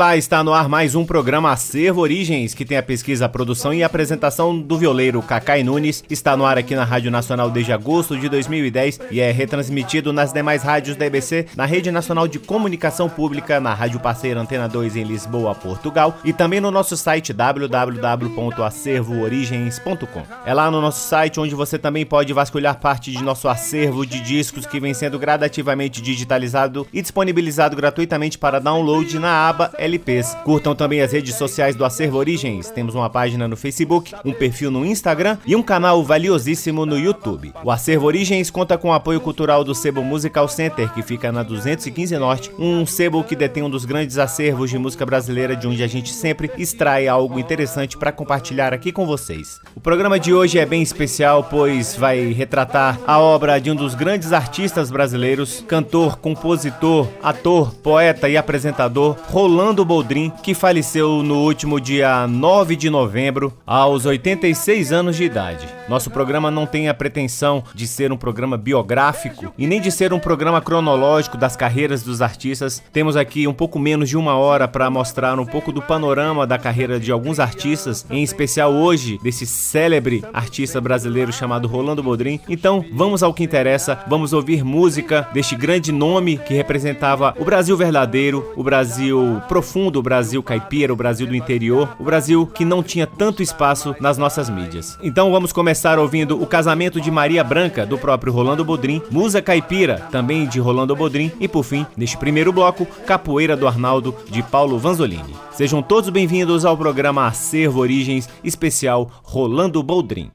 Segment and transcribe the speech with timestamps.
[0.00, 3.74] Olá, está no ar mais um programa Acervo Origens, que tem a pesquisa, a produção
[3.74, 6.02] e a apresentação do violeiro Cacai Nunes.
[6.08, 10.32] Está no ar aqui na Rádio Nacional desde agosto de 2010 e é retransmitido nas
[10.32, 14.96] demais rádios da EBC, na Rede Nacional de Comunicação Pública, na Rádio Parceira Antena 2
[14.96, 20.22] em Lisboa, Portugal e também no nosso site www.acervoorigens.com.
[20.46, 24.18] É lá no nosso site onde você também pode vasculhar parte de nosso acervo de
[24.20, 30.36] discos que vem sendo gradativamente digitalizado e disponibilizado gratuitamente para download na aba LPs.
[30.44, 32.70] Curtam também as redes sociais do Acervo Origens.
[32.70, 37.52] Temos uma página no Facebook, um perfil no Instagram e um canal valiosíssimo no YouTube.
[37.64, 41.42] O Acervo Origens conta com o apoio cultural do Sebo Musical Center, que fica na
[41.42, 45.82] 215 Norte, um sebo que detém um dos grandes acervos de música brasileira, de onde
[45.82, 49.60] a gente sempre extrai algo interessante para compartilhar aqui com vocês.
[49.74, 53.94] O programa de hoje é bem especial, pois vai retratar a obra de um dos
[53.94, 61.38] grandes artistas brasileiros, cantor, compositor, ator, poeta e apresentador, Rolando Fernando Boldrin, que faleceu no
[61.38, 65.66] último dia 9 de novembro, aos 86 anos de idade.
[65.88, 70.12] Nosso programa não tem a pretensão de ser um programa biográfico e nem de ser
[70.12, 72.82] um programa cronológico das carreiras dos artistas.
[72.92, 76.58] Temos aqui um pouco menos de uma hora para mostrar um pouco do panorama da
[76.58, 82.38] carreira de alguns artistas, em especial hoje desse célebre artista brasileiro chamado Rolando Boldrin.
[82.48, 87.76] Então, vamos ao que interessa, vamos ouvir música deste grande nome que representava o Brasil
[87.76, 92.82] verdadeiro, o Brasil profundo, o Brasil caipira, o Brasil do interior, o Brasil que não
[92.82, 94.98] tinha tanto espaço nas nossas mídias.
[95.02, 100.08] Então vamos começar ouvindo O Casamento de Maria Branca, do próprio Rolando Bodrim, Musa Caipira,
[100.10, 104.78] também de Rolando Bodrim, e por fim, neste primeiro bloco, Capoeira do Arnaldo, de Paulo
[104.78, 105.34] Vanzolini.
[105.52, 110.30] Sejam todos bem-vindos ao programa Acervo Origens, especial Rolando Boldrin.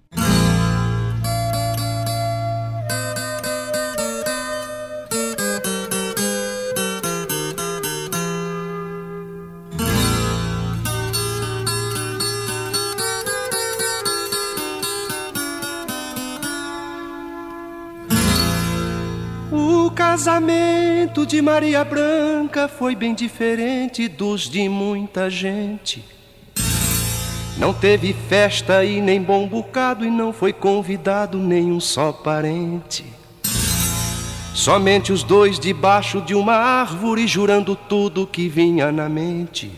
[20.35, 26.03] Casamento de Maria Branca foi bem diferente dos de muita gente.
[27.57, 33.06] Não teve festa e nem bom bocado, e não foi convidado nenhum só parente.
[34.53, 39.72] Somente os dois debaixo de uma árvore, jurando tudo que vinha na mente.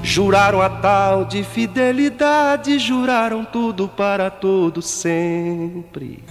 [0.00, 6.22] Juraram a tal de fidelidade, juraram tudo para todo sempre.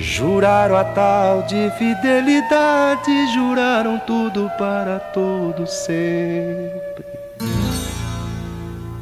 [0.00, 7.04] Juraram a tal de fidelidade, juraram tudo para todo sempre.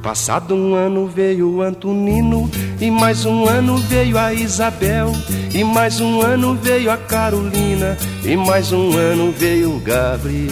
[0.02, 2.50] Passado um ano veio Antonino,
[2.80, 5.12] e mais um ano veio a Isabel,
[5.54, 10.48] e mais um ano veio a Carolina, e mais um ano veio o Gabriel.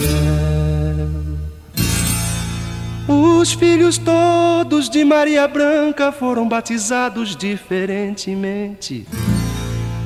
[3.05, 9.05] Os filhos todos de Maria Branca foram batizados diferentemente.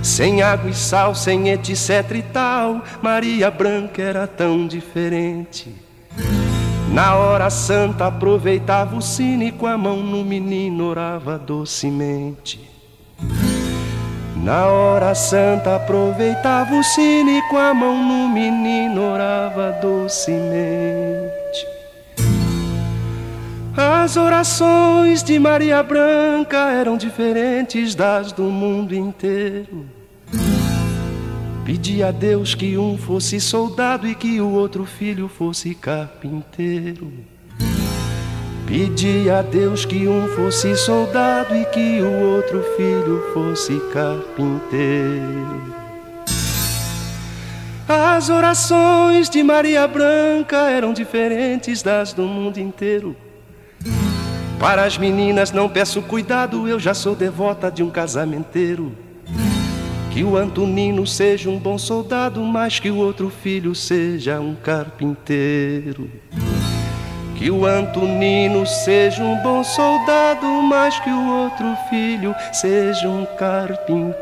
[0.03, 5.75] Sem água e sal, sem etc e tal, Maria Branca era tão diferente.
[6.91, 12.69] Na hora santa aproveitava o sino com a mão no menino orava docemente.
[14.35, 21.40] Na hora santa aproveitava o sino com a mão no menino orava docemente.
[24.01, 29.85] As orações de Maria Branca eram diferentes das do mundo inteiro.
[31.63, 37.13] Pedia a Deus que um fosse soldado e que o outro filho fosse carpinteiro.
[38.65, 45.75] Pedia a Deus que um fosse soldado e que o outro filho fosse carpinteiro.
[47.87, 53.15] As orações de Maria Branca eram diferentes das do mundo inteiro.
[54.61, 58.95] Para as meninas não peço cuidado, eu já sou devota de um casamenteiro.
[60.11, 66.07] Que o Antonino seja um bom soldado, mas que o outro filho seja um carpinteiro.
[67.37, 74.21] Que o Antonino seja um bom soldado, mas que o outro filho seja um carpinteiro.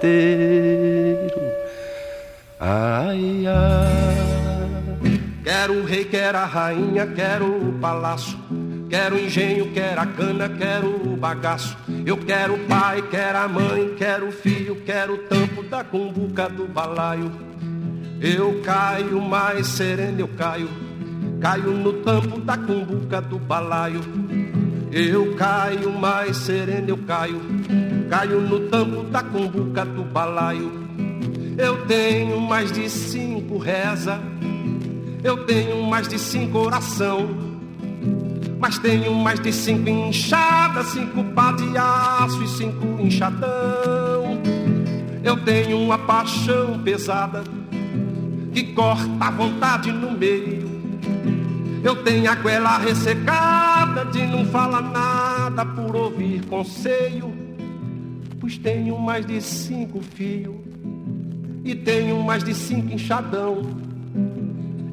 [2.58, 5.20] Ai, ai.
[5.44, 8.40] Quero o rei, quero a rainha, quero o palácio.
[8.90, 11.78] Quero engenho, quero a cana, quero o bagaço.
[12.04, 16.50] Eu quero o pai, quero a mãe, quero o filho, quero o tampo da cumbuca
[16.50, 17.32] do balaio.
[18.20, 20.68] Eu caio mais sereno, eu caio.
[21.40, 24.02] Caio no tampo da cumbuca do balaio.
[24.92, 27.40] Eu caio mais sereno, eu caio.
[28.10, 30.90] Caio no tampo da cumbuca do balaio.
[31.60, 34.20] Eu tenho mais de cinco reza.
[35.24, 37.49] Eu tenho mais de cinco oração.
[38.60, 44.38] Mas tenho mais de cinco inchadas, cinco pá de aço e cinco enxadão.
[45.24, 47.44] Eu tenho uma paixão pesada
[48.54, 50.68] que corta a vontade no meio.
[51.82, 57.34] Eu tenho a goela ressecada de não falar nada por ouvir conselho.
[58.42, 60.56] Pois tenho mais de cinco fios
[61.64, 63.89] e tenho mais de cinco enxadão.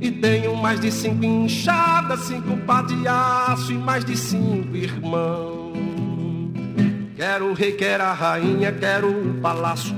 [0.01, 5.77] E tenho mais de cinco enxadas, cinco pá de aço e mais de cinco irmãos.
[7.17, 9.97] Quero o rei, quero a rainha, quero o palácio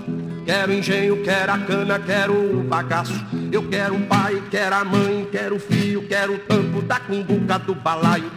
[0.48, 3.12] Quero engenho, quero a cana, quero o bagaço.
[3.52, 7.58] Eu quero o pai, quero a mãe, quero o filho, quero o tampo da cumbuca
[7.58, 8.32] do balaio.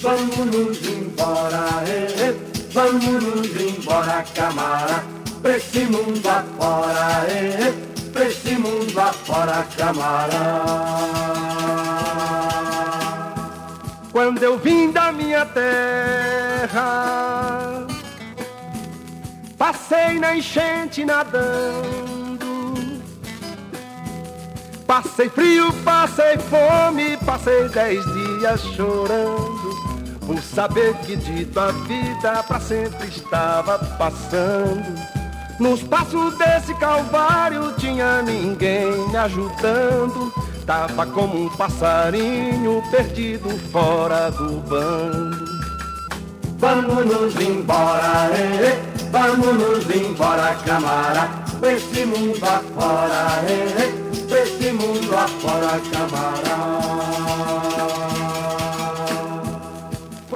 [0.00, 2.51] Vamos embora, eh, eh.
[2.72, 5.04] Vamos nos embora, camara,
[5.40, 7.74] pra esse mundo afora, eh, eh.
[8.12, 10.62] pra esse mundo afora, camara.
[14.10, 16.78] Quando eu vim da minha terra,
[19.56, 22.42] passei na enchente nadando.
[24.86, 29.71] Passei frio, passei fome, passei dez dias chorando.
[30.26, 34.94] Por saber que dito a vida pra sempre estava passando.
[35.58, 40.32] Nos passos desse calvário tinha ninguém me ajudando.
[40.66, 45.52] Tava como um passarinho perdido fora do bando.
[46.58, 48.80] Vamos nos embora, eh,
[49.10, 51.28] vamos nos embora, camara,
[51.58, 53.92] pra esse mundo afora, eh,
[54.28, 56.81] pra esse mundo afora, camara.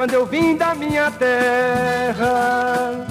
[0.07, 3.09] Quando eu vim da minha terra,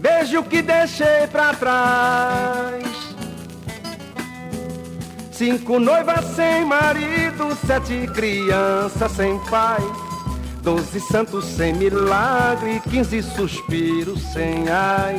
[0.00, 2.84] vejo que deixei pra trás
[5.30, 9.82] Cinco noivas sem marido, sete crianças sem pai,
[10.62, 15.16] doze santos sem milagre, quinze suspiros sem ai.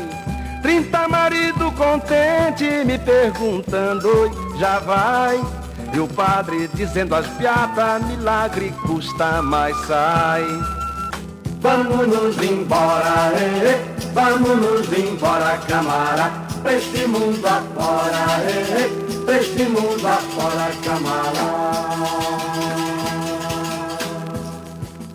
[0.63, 5.58] Trinta marido contente me perguntando, já vai.
[5.93, 10.45] E o padre dizendo as piadas, milagre custa mais sai.
[11.61, 13.95] Vamos nos embora, eh, eh.
[14.13, 16.31] vamos nos embora, camara,
[16.61, 21.39] pra este mundo afora, eh, eh deste mundo afora, camarada.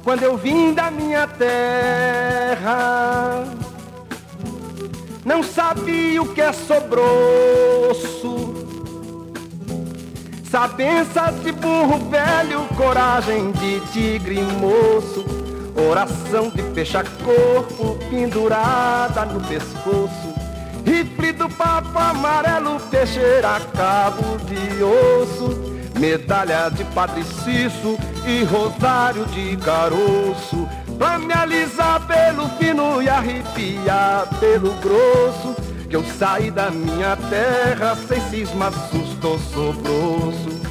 [0.05, 2.75] Quando eu vim da minha terra,
[5.25, 7.25] não sabia o que é sobroço.
[10.55, 15.27] Sabenças de burro velho, coragem de tigre moço,
[15.77, 20.33] oração de fecha-corpo pendurada no pescoço
[20.87, 25.61] Rifle do papo amarelo, peixeira, cabo de osso
[25.99, 30.69] Medalha de Padre Cício e rosário de caroço.
[30.97, 35.57] Pra me alisar pelo fino e arrepiar pelo grosso
[35.91, 40.63] Que eu saí da minha terra sem cisma, susto, sobroço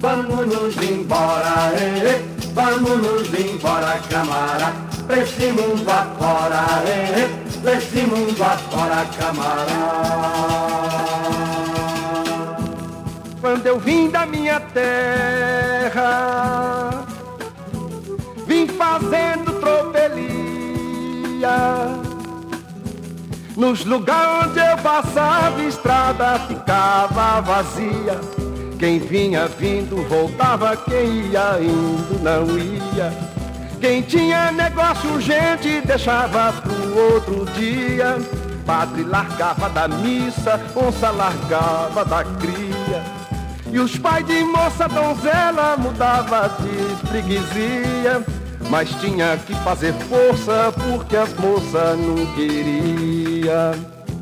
[0.00, 2.22] Vamos nos embora, eh, eh.
[2.52, 4.72] vamos nos embora, camarada
[5.06, 9.72] Pra esse mundo afora, eh, eh desse mundo afora, camarada.
[13.40, 16.04] Quando eu vim da minha terra,
[18.46, 20.24] vim fazendo tropelia.
[23.56, 28.20] Nos lugares onde eu passava, estrada ficava vazia.
[28.80, 33.12] Quem vinha vindo voltava, quem ia indo não ia.
[33.80, 38.18] Quem tinha negócio urgente deixava pro outro dia.
[38.66, 43.02] Padre largava da missa, onça largava da cria.
[43.70, 48.24] E os pais de moça donzela mudava de freguesia.
[48.68, 53.33] Mas tinha que fazer força porque as moças não queriam.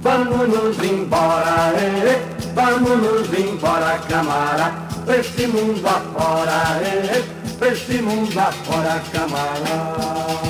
[0.00, 2.23] Vamos nos embora, eh, eh.
[2.55, 4.75] vamos nos embora, camara,
[5.17, 7.25] esse mundo afora, eh, eh
[7.57, 10.43] pra esse mundo afora, camarada.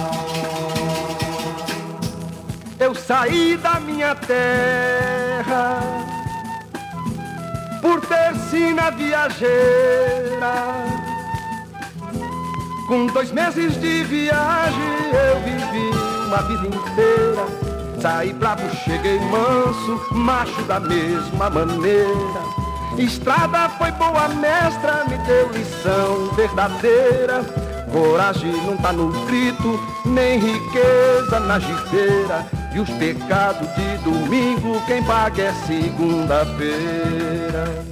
[2.80, 5.82] Eu saí da minha terra
[7.82, 9.52] por ter sina viajeira.
[12.88, 15.90] Com dois meses de viagem eu vivi
[16.26, 17.61] uma vida inteira
[18.02, 22.42] Saí bravo, cheguei manso, macho da mesma maneira.
[22.98, 27.44] Estrada foi boa mestra, me deu lição verdadeira.
[27.92, 32.44] Coragem não tá no grito, nem riqueza na gibeira.
[32.74, 37.84] E os pecados de domingo, quem paga é segunda-feira.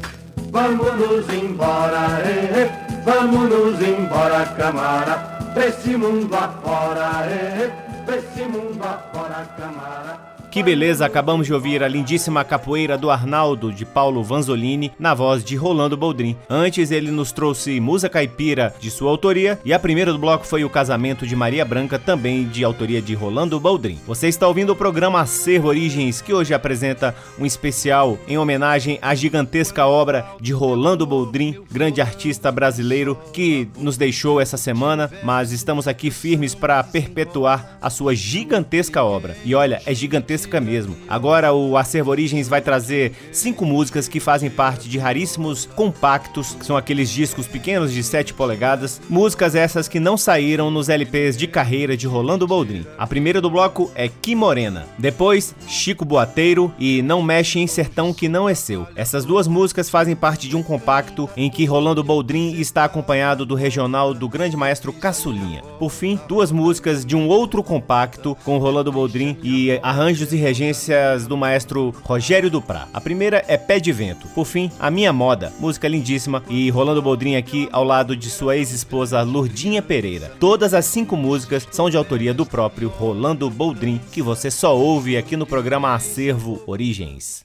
[0.50, 2.68] Vamos nos embora, eh, eh.
[3.04, 7.89] vamos nos embora, camara, pra esse mundo afora, eh, eh.
[8.10, 10.29] Pra esse mundo afora, camara.
[10.50, 15.44] Que beleza, acabamos de ouvir a lindíssima capoeira do Arnaldo, de Paulo Vanzolini, na voz
[15.44, 16.36] de Rolando Boldrin.
[16.48, 20.64] Antes ele nos trouxe Musa Caipira, de sua autoria, e a primeira do bloco foi
[20.64, 24.00] o Casamento de Maria Branca, também de autoria de Rolando Boldrin.
[24.08, 29.14] Você está ouvindo o programa Acervo Origens, que hoje apresenta um especial em homenagem à
[29.14, 35.86] gigantesca obra de Rolando Boldrin, grande artista brasileiro que nos deixou essa semana, mas estamos
[35.86, 39.36] aqui firmes para perpetuar a sua gigantesca obra.
[39.44, 40.96] E olha, é gigantesca mesmo.
[41.08, 46.64] Agora o Acervo Origens vai trazer cinco músicas que fazem parte de raríssimos compactos, que
[46.64, 49.00] são aqueles discos pequenos de 7 polegadas.
[49.08, 52.86] Músicas essas que não saíram nos LPs de carreira de Rolando Boldrin.
[52.96, 54.86] A primeira do bloco é Que Morena.
[54.98, 58.86] Depois, Chico Boateiro e Não Mexe em Sertão Que Não É Seu.
[58.94, 63.54] Essas duas músicas fazem parte de um compacto em que Rolando Boldrin está acompanhado do
[63.54, 65.62] regional do grande maestro Caçulinha.
[65.78, 71.26] Por fim, duas músicas de um outro compacto com Rolando Boldrin e arranjos e regências
[71.26, 72.88] do maestro Rogério Duprá.
[72.92, 74.28] A primeira é Pé de Vento.
[74.28, 78.56] Por fim, A Minha Moda, música lindíssima e Rolando Boldrin aqui ao lado de sua
[78.56, 80.32] ex-esposa Lourdinha Pereira.
[80.40, 85.16] Todas as cinco músicas são de autoria do próprio Rolando Boldrin, que você só ouve
[85.16, 87.42] aqui no programa Acervo Origens.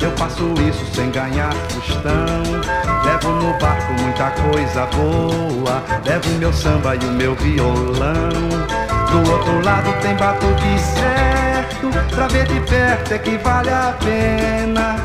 [0.00, 2.42] Eu faço isso sem ganhar tostão.
[3.04, 8.28] Levo no barco muita coisa boa, levo meu samba e o meu violão.
[9.10, 14.96] Do outro lado tem batuque certo, pra ver de perto é que vale a pena.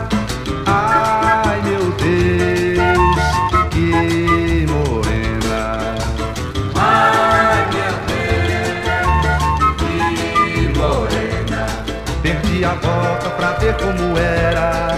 [0.66, 2.53] Ai meu Deus,
[12.76, 14.90] volta pra ver como era.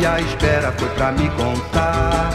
[0.00, 2.30] E a espera foi pra me contar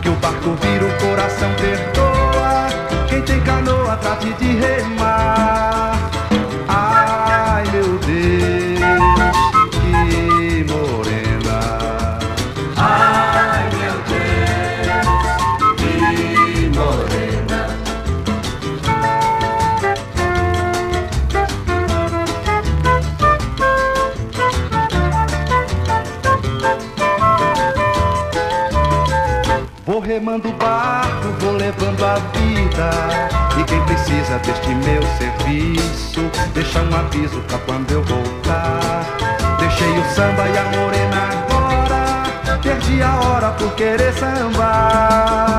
[0.00, 2.68] Que o barco vira o coração perdoa.
[3.08, 5.91] Quem tem canoa trate de remar
[30.32, 32.90] Vou remando o barco, vou levando a vida.
[33.60, 36.22] E quem precisa deste meu serviço,
[36.54, 39.04] deixa um aviso pra quando eu voltar.
[39.58, 42.58] Deixei o samba e a morena agora.
[42.62, 45.51] Perdi a hora por querer sambar.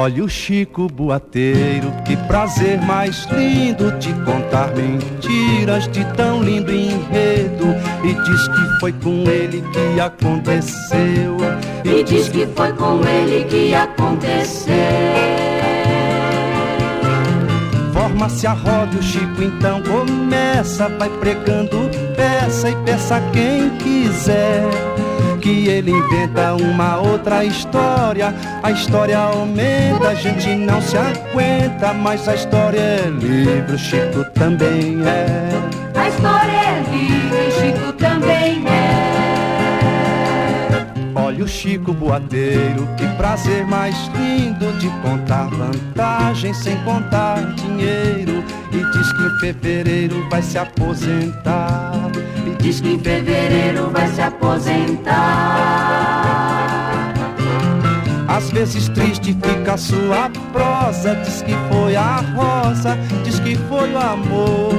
[0.00, 7.74] Olha o Chico Boateiro, que prazer mais lindo de contar mentiras de tão lindo enredo.
[8.04, 11.36] E diz que foi com ele que aconteceu.
[11.84, 14.72] E diz que foi com ele que aconteceu.
[17.92, 25.07] Forma-se a roda o Chico então começa, vai pregando peça e peça quem quiser.
[25.48, 32.28] Que ele inventa uma outra história, a história aumenta, a gente não se aguenta, mas
[32.28, 35.98] a história é livre, o Chico também é.
[35.98, 38.98] A história é livre, Chico também é.
[41.48, 48.44] Chico Boateiro, que prazer mais lindo de contar vantagem sem contar dinheiro.
[48.70, 51.92] E diz que em fevereiro vai se aposentar.
[52.60, 55.14] Diz que em fevereiro vai se aposentar.
[58.28, 63.92] Às vezes triste fica a sua prosa, diz que foi a rosa, diz que foi
[63.92, 64.74] o amor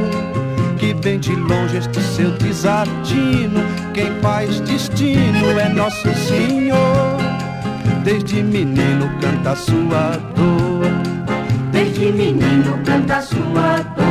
[0.80, 3.62] que vem de longe este seu desatino.
[3.94, 7.18] Quem faz destino é Nosso Senhor.
[8.04, 10.88] Desde menino canta sua dor.
[11.72, 14.09] Desde menino canta sua dor.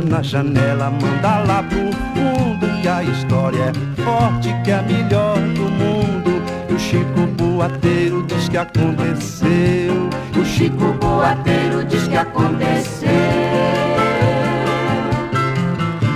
[0.00, 1.78] Na janela, manda lá pro
[2.14, 2.66] fundo.
[2.82, 6.42] E a história é forte, que é a melhor do mundo.
[6.70, 10.08] E o Chico Boateiro diz que aconteceu.
[10.34, 13.10] O Chico Boateiro diz que aconteceu.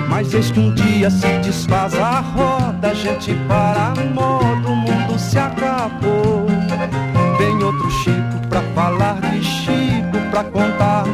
[0.08, 4.74] Mas eis que um dia se desfaz a roda, a gente para a moda, o
[4.74, 6.46] mundo se acabou.
[7.36, 11.04] Vem outro Chico pra falar de Chico, pra contar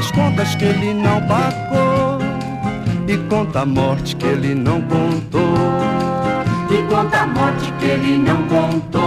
[0.00, 2.18] das contas que ele não pagou.
[3.06, 5.42] E conta a morte que ele não contou.
[6.70, 9.04] E conta a morte que ele não contou.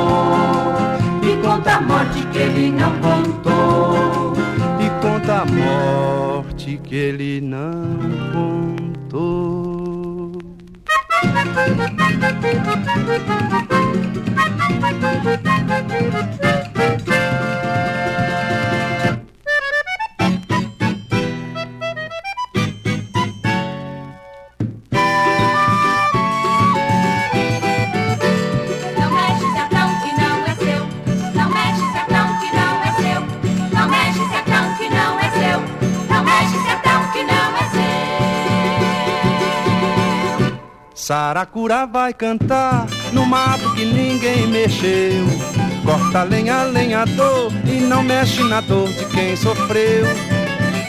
[1.24, 4.34] E conta a morte que ele não contou.
[4.80, 7.72] E conta a morte que ele não
[8.32, 8.84] contou.
[41.14, 45.24] Saracura vai cantar no mato que ninguém mexeu.
[45.86, 50.08] Corta lenha, lenhador e não mexe na dor de quem sofreu.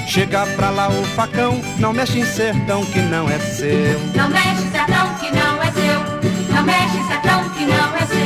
[0.09, 4.01] Chega pra lá o facão, não mexe em sertão que não é seu.
[4.17, 6.01] Não mexe sertão que não é seu.
[6.55, 8.25] Não mexe sertão que não é seu.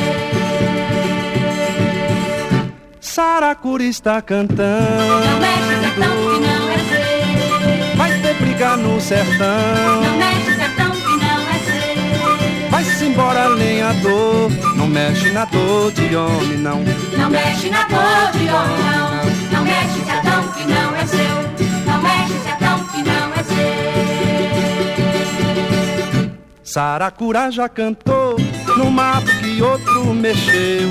[3.01, 5.39] Saracura está Não cantando.
[5.41, 7.97] mexe sertão que não é seu.
[7.97, 10.01] Vai ter briga no sertão.
[10.01, 10.48] Não mexe
[13.19, 13.25] seu.
[13.25, 16.83] Vai-se embora lenhador, não mexe na dor de homem não.
[17.17, 19.09] Não mexe na dor de homem, não.
[19.51, 21.49] Não mexe sertão que não é seu.
[21.85, 23.69] Não mexe sertão que não é seu.
[26.63, 28.37] Saracura já cantou
[28.77, 30.89] no mato que outro mexeu.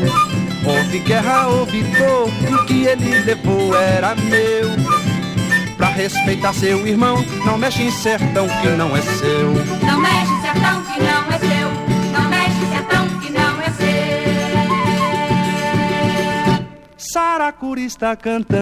[0.64, 4.68] Houve guerra, houve dor, o que ele levou era meu.
[5.76, 9.54] Pra respeitar seu irmão, não mexe em sertão que não é seu.
[9.86, 10.37] Não mexe
[17.18, 18.54] Saracura está cantando.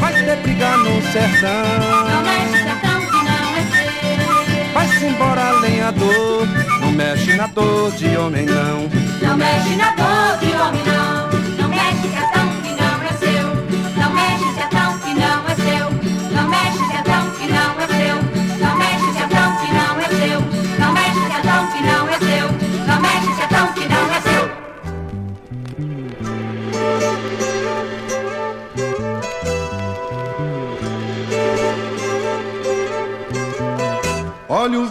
[0.00, 1.50] Vai ter briga no sertão.
[4.72, 6.48] Vai-se embora lenhador,
[6.80, 8.88] não mexe na dor de homem não.
[9.20, 11.29] Não mexe na dor de homem, não.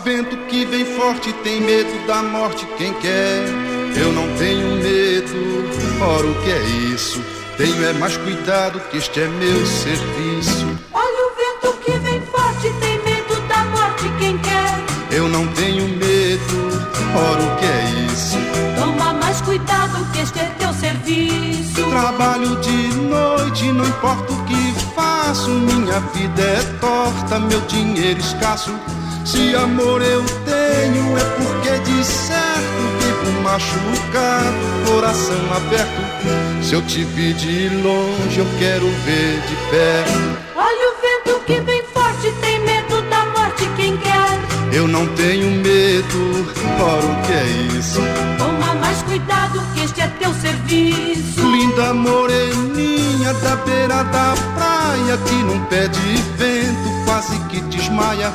[0.09, 3.45] Vento que vem forte, tem medo da morte quem quer.
[3.95, 6.63] Eu não tenho medo, ora o que é
[6.95, 7.21] isso?
[7.57, 10.65] Tenho é mais cuidado que este é meu serviço.
[10.93, 14.79] Olha o vento que vem forte, tem medo da morte quem quer.
[15.11, 16.57] Eu não tenho medo,
[17.15, 18.37] ora o que é isso?
[18.79, 21.87] Toma mais cuidado que este é teu serviço.
[21.87, 25.51] Trabalho de noite, não importa o que faço.
[25.51, 28.73] Minha vida é torta, meu dinheiro escasso.
[29.29, 36.63] Se amor eu tenho, é porque de certo vivo machucado, coração aberto.
[36.63, 40.39] Se eu te vi de longe, eu quero ver de perto.
[40.55, 44.39] Olha o vento que vem forte, tem medo da morte quem quer.
[44.73, 47.99] Eu não tenho medo, ora o que é isso?
[48.35, 51.39] Toma mais cuidado que este é teu serviço.
[51.51, 58.33] Linda moreninha da beira da praia que num pé de vento quase que desmaia.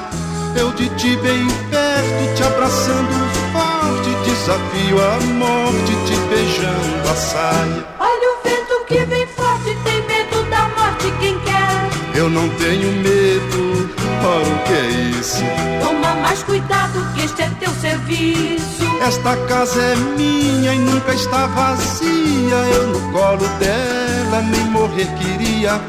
[0.57, 3.13] Eu de ti bem perto, te abraçando
[3.53, 7.85] forte, desafio a morte, te beijando a saia.
[7.99, 11.91] Olha o vento que vem forte, tem medo da morte quem quer.
[12.15, 13.91] Eu não tenho medo,
[14.23, 15.43] ora o que é isso?
[15.83, 18.85] Toma mais cuidado que este é teu serviço.
[19.03, 22.57] Esta casa é minha e nunca está vazia.
[22.75, 25.81] Eu no colo dela nem morrer queria.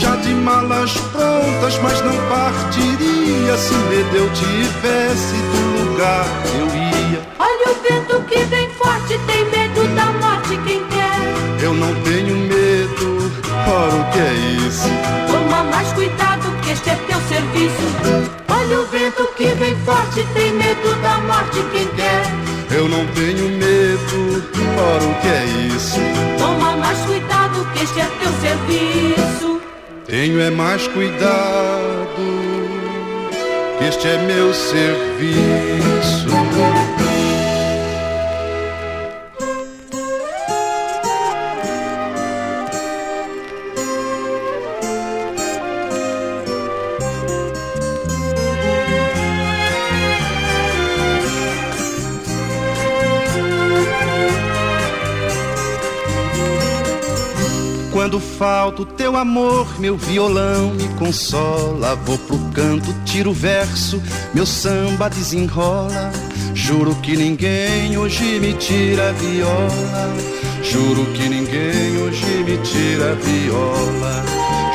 [0.00, 3.56] Já de malas prontas, mas não partiria.
[3.58, 6.24] Se medo eu tivesse do lugar
[6.58, 7.20] eu ia.
[7.38, 11.62] Olha o vento que vem forte, tem medo da morte quem quer.
[11.62, 13.30] Eu não tenho medo,
[13.68, 14.32] ora o que é
[14.66, 14.88] isso?
[15.30, 18.32] Toma mais cuidado que este é teu serviço.
[18.48, 22.22] Olha o vento que vem forte, tem medo da morte quem quer.
[22.74, 24.42] Eu não tenho medo,
[24.78, 25.44] ora o que é
[25.76, 26.00] isso?
[26.38, 29.60] Toma mais cuidado que este é teu serviço.
[30.10, 32.10] Tenho é mais cuidado,
[33.80, 36.26] este é meu serviço.
[58.00, 61.94] Quando falta o teu amor, meu violão me consola.
[61.96, 66.10] Vou pro canto, tiro o verso, meu samba desenrola.
[66.54, 70.14] Juro que ninguém hoje me tira a viola.
[70.62, 74.24] Juro que ninguém hoje me tira a viola.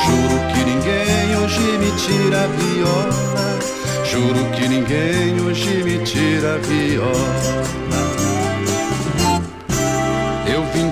[0.06, 3.58] Juro que ninguém hoje me tira a viola.
[4.04, 8.15] Juro que ninguém hoje me tira a viola.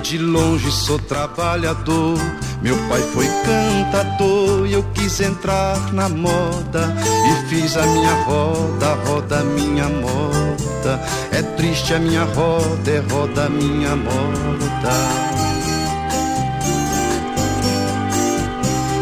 [0.05, 2.15] De longe, sou trabalhador.
[2.61, 6.93] Meu pai foi cantador e eu quis entrar na moda.
[7.27, 11.01] E fiz a minha roda, roda minha moda.
[11.31, 15.35] É triste a minha roda, é roda minha moda.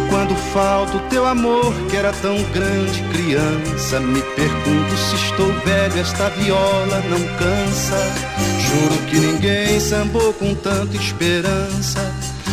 [0.10, 6.00] Quando falta o teu amor, que era tão grande criança, me pergunto se estou velho,
[6.00, 8.33] esta viola não cansa.
[8.60, 12.00] Juro que ninguém sambou com tanta esperança.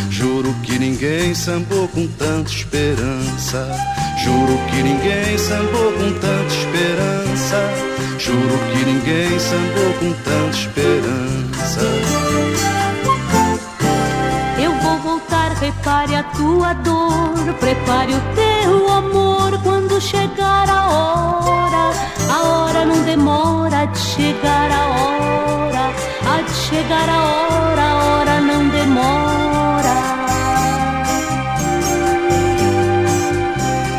[0.09, 3.67] Juro que ninguém sambou com tanta esperança.
[4.23, 7.91] Juro que ninguém sambou com tanta esperança.
[8.19, 11.81] Juro que ninguém sambou com tanta esperança.
[14.61, 17.53] Eu vou voltar, repare a tua dor.
[17.59, 19.20] Prepare o teu amor
[20.01, 21.91] chegar a hora.
[22.29, 25.83] A hora não demora de chegar a hora.
[26.27, 29.95] Há de chegar a hora, a hora não demora.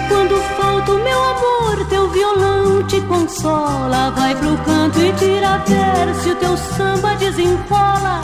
[0.08, 4.10] Quando falta o meu amor, teu violão te consola.
[4.16, 8.20] Vai pro canto e tira verso, o teu samba desenrola.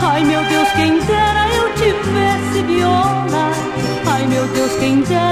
[0.00, 3.50] Ai meu Deus, quem dera eu tivesse viola.
[4.06, 5.27] Ai meu Deus, quem dera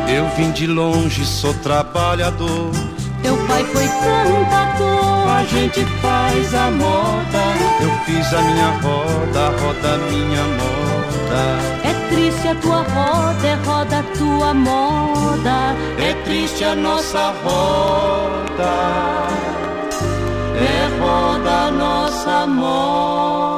[0.07, 2.71] Eu vim de longe, sou trabalhador.
[3.23, 5.27] Teu pai foi cantador.
[5.29, 7.43] A gente faz a moda.
[7.81, 11.43] Eu fiz a minha roda, roda minha moda.
[11.83, 15.75] É triste a tua roda, é roda a tua moda.
[15.97, 18.73] É triste a nossa roda.
[20.55, 23.52] É roda a nossa moda.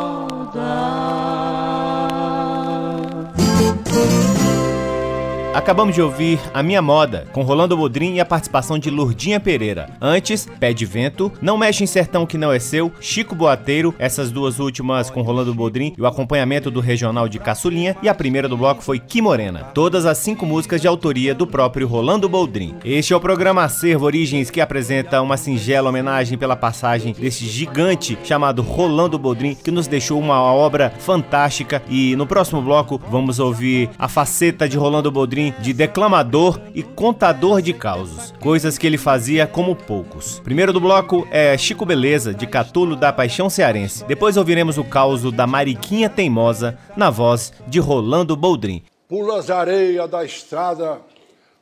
[5.55, 9.89] Acabamos de ouvir A Minha Moda, com Rolando Bodrim e a participação de Lurdinha Pereira.
[10.01, 14.31] Antes, Pé de Vento, Não Mexe em Sertão Que Não É Seu, Chico Boateiro, essas
[14.31, 18.49] duas últimas com Rolando Bodrim e o acompanhamento do regional de Caçulinha, e a primeira
[18.49, 19.59] do bloco foi Que Morena.
[19.73, 22.75] Todas as cinco músicas de autoria do próprio Rolando Boldrin.
[22.83, 28.17] Este é o programa Acervo Origens que apresenta uma singela homenagem pela passagem desse gigante
[28.25, 31.81] chamado Rolando Boldrin, que nos deixou uma obra fantástica.
[31.89, 37.61] E no próximo bloco vamos ouvir a faceta de Rolando Boldrin de declamador e contador
[37.61, 40.39] de causos, coisas que ele fazia como poucos.
[40.39, 44.03] Primeiro do bloco é Chico Beleza, de Catulo da Paixão Cearense.
[44.05, 48.83] Depois ouviremos o causo da Mariquinha Teimosa, na voz de Rolando Boldrin.
[49.07, 50.99] Pulas areia da estrada,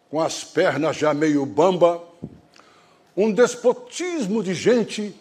[0.10, 2.02] com as pernas já meio bamba,
[3.16, 5.14] um despotismo de gente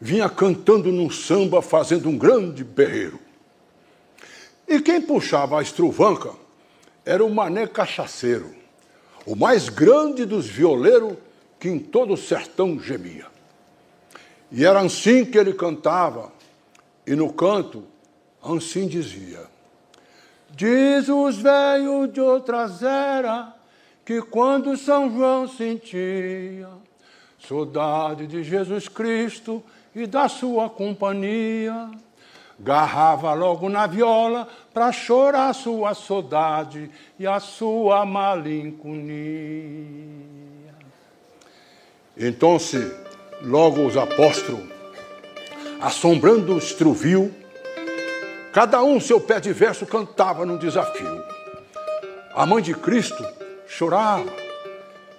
[0.00, 3.18] vinha cantando num samba, fazendo um grande berreiro.
[4.66, 6.30] E quem puxava a estruvanca
[7.08, 8.54] era o mané cachaceiro,
[9.24, 11.16] o mais grande dos violeiros
[11.58, 13.24] que em todo o sertão gemia.
[14.52, 16.30] E era assim que ele cantava,
[17.06, 17.82] e no canto,
[18.42, 19.40] assim dizia:
[20.50, 23.54] Diz os velhos de outras eras
[24.04, 26.68] que quando São João sentia
[27.38, 31.90] saudade de Jesus Cristo e da sua companhia.
[32.60, 38.98] Garrava logo na viola para chorar sua saudade e a sua malinconia.
[42.16, 42.92] Então, se
[43.42, 44.66] logo os apóstolos,
[45.80, 47.32] assombrando o estruvio,
[48.52, 51.22] cada um seu pé de verso cantava num desafio.
[52.34, 53.24] A mãe de Cristo
[53.68, 54.32] chorava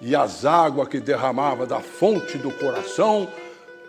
[0.01, 3.29] e as águas que derramava da fonte do coração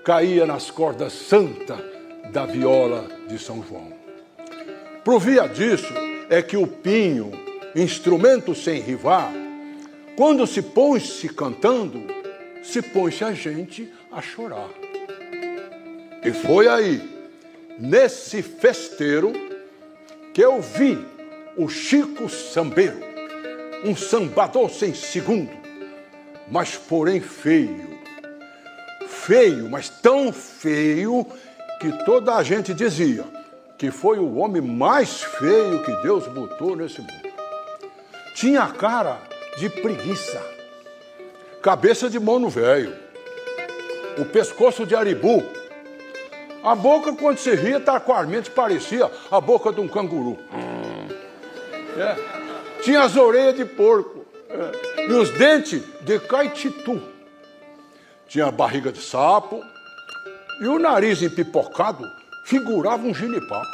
[0.04, 1.99] caía nas cordas santas
[2.32, 3.92] da viola de São João.
[5.04, 5.92] Provia disso
[6.28, 7.32] é que o pinho,
[7.74, 9.32] instrumento sem rival,
[10.16, 12.02] quando se põe-se cantando,
[12.62, 14.68] se põe-se a gente a chorar.
[16.24, 17.02] E foi aí,
[17.78, 19.32] nesse festeiro,
[20.32, 20.98] que eu vi
[21.56, 23.00] o Chico Sambeiro,
[23.84, 25.50] um sambador sem segundo,
[26.50, 27.98] mas porém feio.
[29.08, 31.26] Feio, mas tão feio
[31.80, 33.24] que toda a gente dizia
[33.78, 37.32] que foi o homem mais feio que Deus botou nesse mundo.
[38.34, 39.18] Tinha cara
[39.56, 40.40] de preguiça,
[41.62, 42.94] cabeça de mono velho,
[44.18, 45.42] o pescoço de aribu,
[46.62, 50.38] a boca quando se ria taquarmente parecia a boca de um canguru.
[51.96, 52.82] É.
[52.82, 55.02] Tinha as orelhas de porco é.
[55.08, 57.00] e os dentes de caititu.
[58.28, 59.64] Tinha a barriga de sapo,
[60.60, 62.04] e o nariz empipocado
[62.44, 63.70] figurava um ginipapo.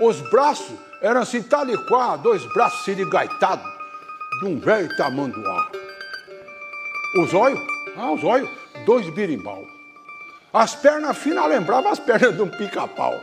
[0.00, 1.44] Os braços eram assim,
[1.88, 3.66] qual, dois braços sirigaitados
[4.40, 5.70] de um velho tamanduá.
[7.18, 7.60] Os olhos,
[7.96, 8.48] ah, os olhos,
[8.84, 9.66] dois birimbau.
[10.52, 13.14] As pernas finas lembravam as pernas de um pica-pau.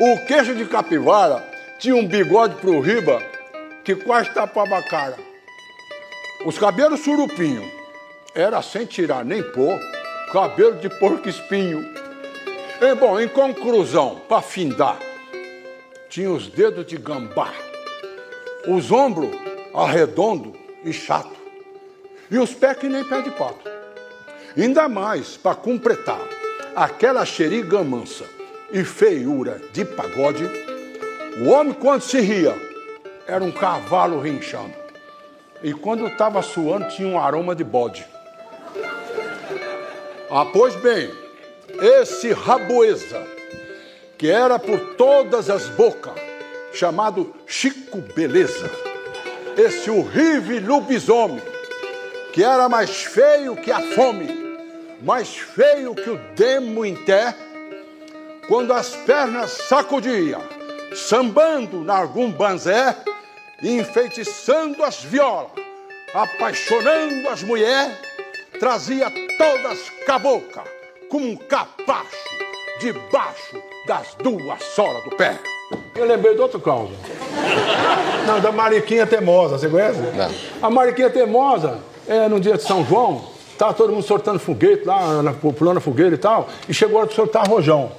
[0.00, 1.44] O queixo de capivara
[1.78, 3.20] tinha um bigode pro riba
[3.84, 5.16] que quase tapava a cara.
[6.46, 7.68] Os cabelos surupinho
[8.34, 9.78] era sem tirar nem pôr
[10.30, 11.84] cabelo de porco espinho.
[12.80, 14.98] E, bom, em conclusão, para findar,
[16.08, 17.52] tinha os dedos de gambá,
[18.66, 19.30] os ombros
[19.74, 21.36] arredondo e chato,
[22.30, 23.68] e os pés que nem pé de pato.
[24.56, 26.20] Ainda mais, para completar,
[26.76, 28.24] aquela xeriga mansa
[28.70, 30.44] e feiura de pagode,
[31.40, 32.54] o homem, quando se ria,
[33.26, 34.74] era um cavalo rinchando.
[35.62, 38.06] E quando estava suando, tinha um aroma de bode.
[40.30, 41.10] Ah, pois bem,
[41.80, 43.26] esse Raboesa,
[44.18, 46.12] que era por todas as bocas,
[46.70, 48.70] chamado Chico Beleza,
[49.56, 51.40] esse horrível lobisomem,
[52.34, 54.28] que era mais feio que a fome,
[55.00, 57.34] mais feio que o demo em té,
[58.48, 60.38] quando as pernas sacudia,
[60.94, 62.94] sambando na algum banzé,
[63.62, 65.52] enfeitiçando as violas,
[66.12, 67.96] apaixonando as mulheres,
[68.60, 70.64] trazia todas cabocla
[71.08, 72.28] com um capacho
[72.80, 75.38] debaixo das duas solas do pé.
[75.94, 76.90] Eu lembrei de outro caso.
[78.26, 80.00] Não, da Mariquinha Temosa, você conhece?
[80.00, 80.30] Não.
[80.60, 85.22] A Mariquinha Temosa, é, no dia de São João, estava todo mundo soltando foguete lá,
[85.22, 87.90] na, pulando fogueira e tal, e chegou a hora de soltar rojão.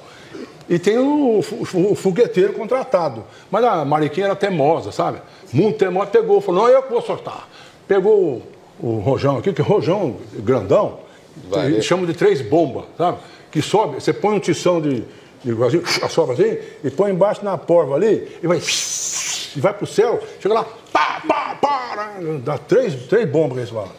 [0.68, 3.24] E tem o, o, o, fogueteiro contratado.
[3.50, 5.20] Mas a Mariquinha era temosa, sabe?
[5.52, 7.48] Muito temosa, pegou, falou, não, eu que vou soltar.
[7.88, 8.42] Pegou
[8.80, 11.00] o, o rojão aqui, que rojão grandão,
[11.48, 13.18] Vai, chamam de três bombas, sabe?
[13.50, 15.04] Que sobe, você põe um tição de,
[15.42, 18.58] de assim, sobe assim, e põe embaixo na porva ali, e vai,
[19.56, 23.70] e vai pro céu, chega lá, pá, pá, pá, dá três, três bombas que eles
[23.70, 23.92] falam.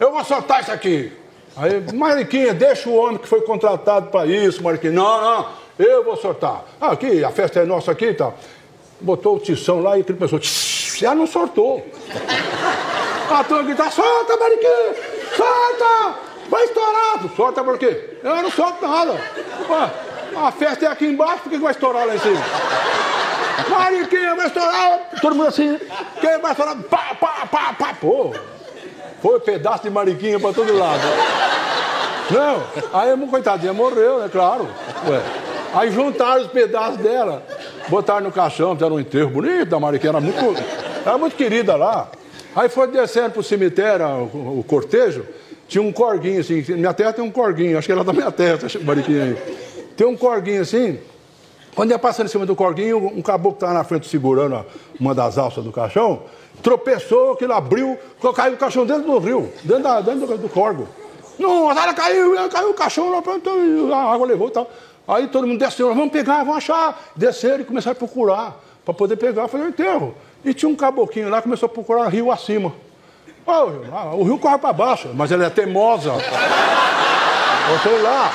[0.00, 1.12] Eu vou soltar isso aqui.
[1.54, 4.92] Aí, Mariquinha, deixa o homem que foi contratado para isso, Mariquinha.
[4.92, 5.48] Não, não,
[5.78, 6.64] eu vou soltar.
[6.80, 8.34] Ah, aqui, a festa é nossa aqui e tal.
[9.00, 10.40] Botou o tição lá e aquele pessoa,
[10.98, 11.86] já não soltou.
[13.30, 14.94] A turma grita, solta, Mariquinha,
[15.36, 16.31] solta!
[16.52, 18.18] Vai estourar, solta por quê?
[18.22, 19.12] Eu não solto nada.
[19.12, 19.90] Ué,
[20.36, 22.40] a festa é aqui embaixo, por que vai estourar lá em cima?
[23.70, 25.80] Mariquinha vai estourar, todo mundo assim,
[26.20, 26.76] quem vai estourar?
[26.90, 28.34] Pá, pá, pá, pá, pô.
[29.22, 31.00] Foi um pedaço de mariquinha pra todo lado.
[32.30, 34.28] Não, aí a coitadinha morreu, né?
[34.30, 34.68] Claro.
[35.08, 35.22] Ué.
[35.72, 37.46] Aí juntaram os pedaços dela,
[37.88, 40.62] botaram no caixão, fizeram um enterro bonito da mariquinha, era muito,
[41.06, 42.08] era muito querida lá.
[42.54, 45.24] Aí foi descendo pro cemitério, o, o cortejo,
[45.72, 46.62] tinha um corguinho assim.
[46.74, 49.36] Minha terra tem um corguinho, acho que ela da minha terra, essa mariquinha aí.
[49.96, 50.98] Tem um corguinho assim.
[51.74, 54.62] Quando ia passando em cima do corguinho, um caboclo estava na frente segurando
[55.00, 56.24] uma das alças do caixão,
[56.62, 57.98] tropeçou, aquilo abriu,
[58.36, 60.86] caiu o caixão dentro do rio, dentro, da, dentro do, do corgo.
[61.38, 64.70] Nossa, ela caiu, caiu o caixão, a água levou e tal.
[65.08, 67.02] Aí todo mundo desceu, vamos pegar, vamos achar.
[67.16, 70.14] Desceram e começaram a procurar, para poder pegar, fazer o enterro.
[70.44, 72.74] E tinha um caboquinho lá, começou a procurar rio acima.
[74.14, 76.12] O rio corre para baixo, mas ela é teimosa.
[77.82, 78.30] Sei lá.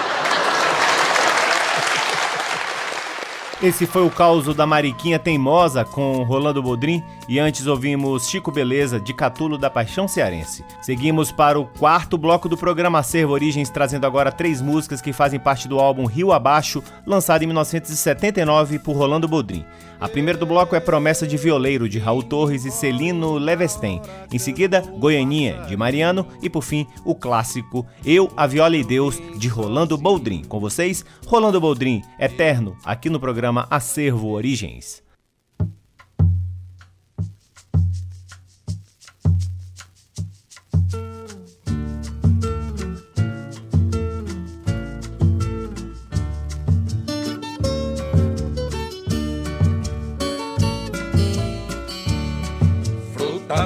[3.60, 9.00] Esse foi o caos da Mariquinha Teimosa com Rolando Bodrim e antes ouvimos Chico Beleza
[9.00, 10.64] de Catulo da Paixão Cearense.
[10.80, 15.40] Seguimos para o quarto bloco do programa Acervo Origens, trazendo agora três músicas que fazem
[15.40, 19.66] parte do álbum Rio Abaixo, lançado em 1979 por Rolando Bodrim.
[20.00, 24.00] A primeira do bloco é Promessa de Violeiro, de Raul Torres e Celino Levesten.
[24.32, 26.28] Em seguida, Goianinha, de Mariano.
[26.42, 30.44] E por fim, o clássico Eu, a Viola e Deus, de Rolando Boldrin.
[30.44, 35.07] Com vocês, Rolando Boldrin, eterno, aqui no programa Acervo Origens.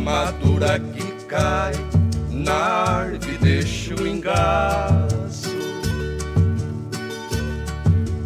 [0.02, 1.74] Madura que cai
[2.30, 5.56] na árvore deixa o engaço.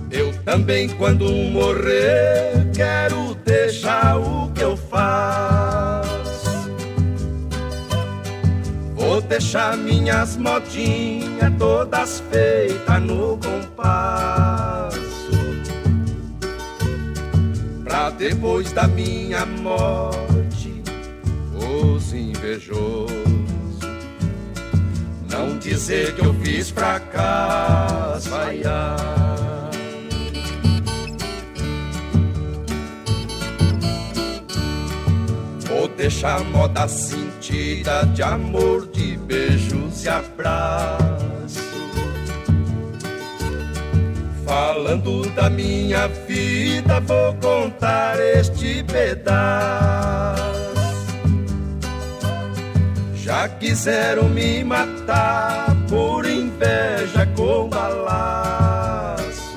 [0.10, 6.06] Eu também, quando morrer, quero deixar o que eu faço.
[8.96, 14.96] Vou deixar minhas modinhas todas feitas no compasso.
[17.84, 20.45] Pra depois da minha morte
[21.94, 23.10] os invejosos.
[25.30, 26.74] Não dizer que eu fiz
[28.32, 28.62] ai.
[35.68, 41.16] Vou deixar moda sentida de amor, de beijos e abraços.
[44.46, 50.65] Falando da minha vida, vou contar este pedaço.
[53.48, 59.56] Quiseram me matar por inveja com balaço.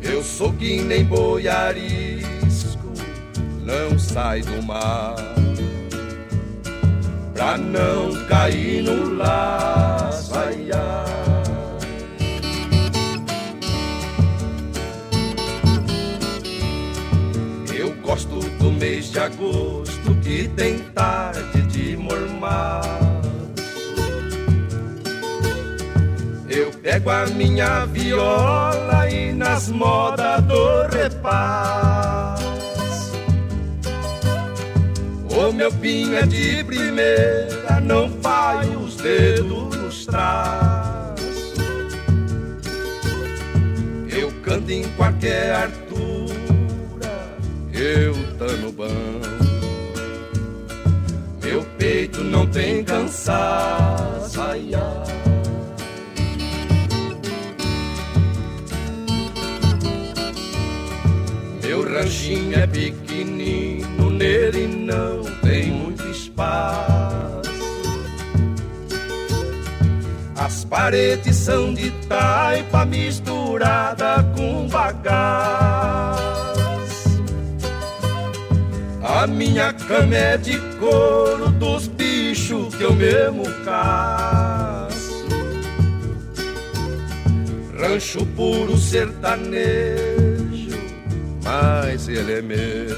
[0.00, 2.92] Eu sou que nem boi arisco,
[3.64, 5.16] não sai do mar.
[7.34, 11.08] Pra não cair no laço, ai, ai.
[17.76, 19.97] Eu gosto do mês de agosto
[20.28, 22.86] que tem tarde de mormaço.
[26.50, 32.44] Eu pego a minha viola e nas modas do repasso.
[35.30, 41.54] O meu pinho é de primeira, não faz os dedos nos traços.
[44.10, 47.16] Eu canto em qualquer altura,
[47.72, 49.27] eu tô no banco.
[51.58, 55.08] Meu peito não tem cansaço, ai, ai.
[61.60, 67.50] Meu ranchinho é pequenino, nele não tem muito espaço.
[70.36, 76.27] As paredes são de taipa misturada com bagaço.
[79.18, 85.26] A minha cama é de couro dos bichos que eu mesmo caço.
[87.76, 89.58] Rancho puro sertanejo,
[91.42, 92.96] mas ele é meu.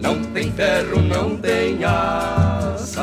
[0.00, 3.00] Não tem ferro, não tem aço,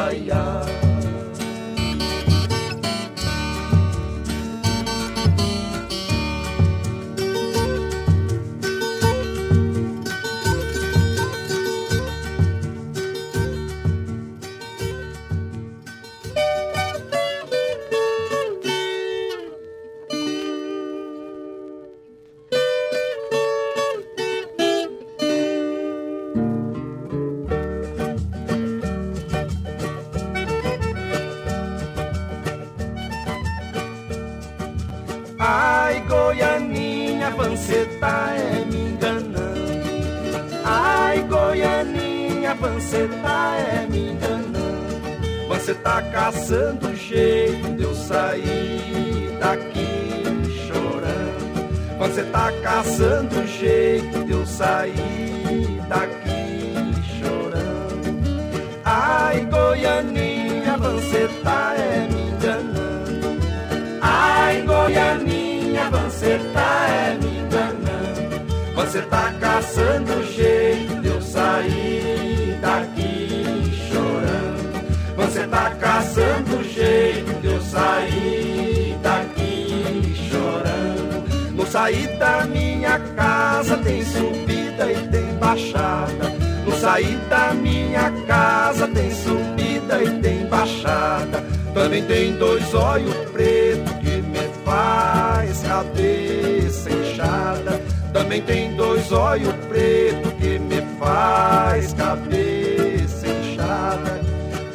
[98.31, 104.21] Também tem dois olhos pretos que me faz cabeça inchada.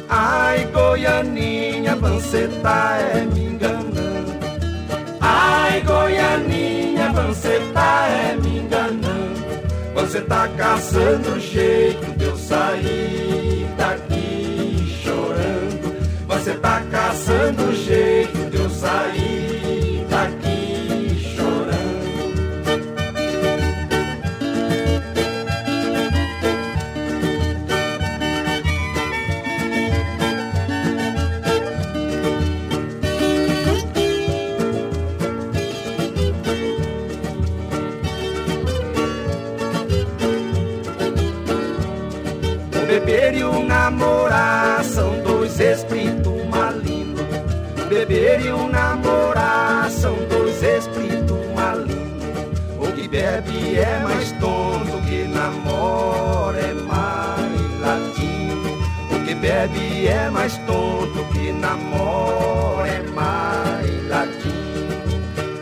[0.07, 4.37] Ai, Goianinha, você tá é me enganando.
[5.19, 9.41] Ai, Goianinha, você tá é me enganando.
[9.95, 15.97] Você tá caçando jeito de eu sair daqui chorando.
[16.27, 19.26] Você tá caçando jeito de eu sair
[45.57, 47.25] são dois espíritos malignos.
[47.81, 52.23] O beber e o namorar são dois espíritos malignos.
[52.79, 58.77] O que bebe é mais tonto, que namora é mais latino.
[59.11, 64.53] O que bebe é mais tonto, que namora é mais latino.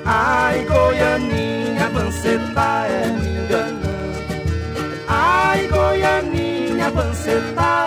[0.05, 3.85] Ai, Goianinha, você tá é me enganando.
[5.07, 7.84] Ai, Goianinha, você tá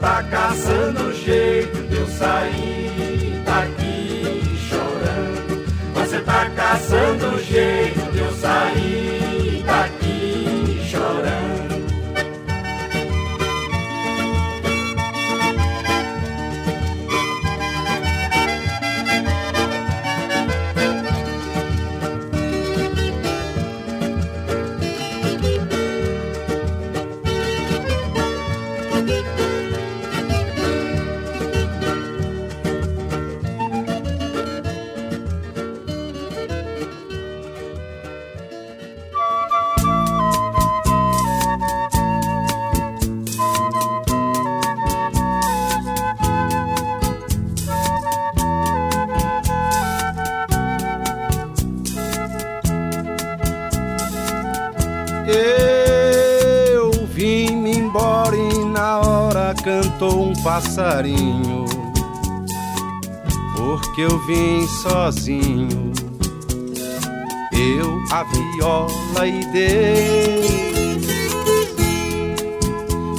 [0.00, 5.64] tá caçando jeito de eu sair daqui chorando.
[5.94, 8.77] Você tá caçando jeito de eu sair
[59.98, 61.64] cantou um passarinho.
[63.56, 65.92] Porque eu vim sozinho.
[67.52, 71.08] Eu, a viola e Deus.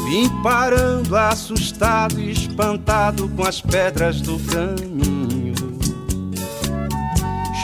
[0.06, 5.54] Vim parando assustado e espantado com as pedras do caminho.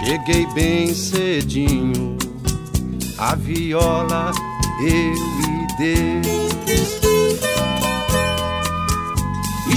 [0.04, 2.18] Cheguei bem cedinho
[3.18, 4.32] a viola,
[4.82, 5.16] eu
[5.48, 6.55] e Deus.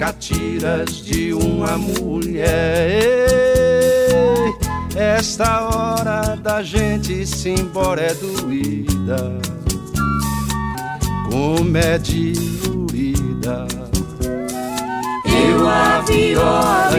[0.00, 2.48] catiras de uma mulher.
[4.96, 9.38] Esta hora da gente se embora é doída,
[11.30, 13.66] como é diluída.
[15.26, 16.98] Eu a viola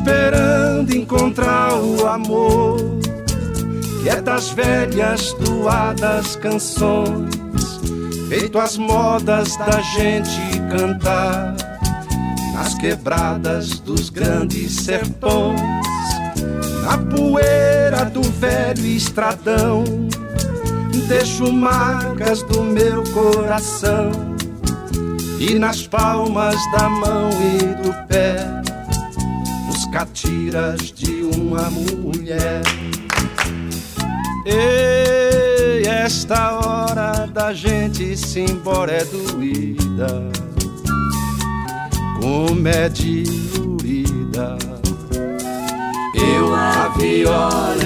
[0.00, 2.78] Esperando encontrar o amor,
[4.02, 7.28] que é das velhas doadas canções,
[8.26, 10.40] feito as modas da gente
[10.70, 11.54] cantar
[12.54, 15.60] nas quebradas dos grandes sertões,
[16.82, 19.84] na poeira do velho estradão.
[21.08, 24.12] Deixo marcas do meu coração
[25.38, 28.59] e nas palmas da mão e do pé,
[29.90, 32.62] catiras de uma mulher.
[34.46, 40.30] Ei, esta hora da gente se embora é doída,
[42.20, 44.56] como é diluída.
[46.14, 47.84] Eu a viola